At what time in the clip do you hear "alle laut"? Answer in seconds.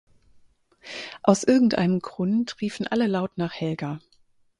2.87-3.37